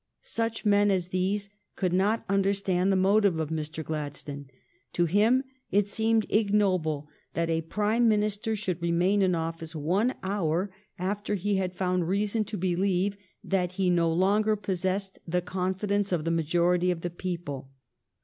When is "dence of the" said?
15.89-16.31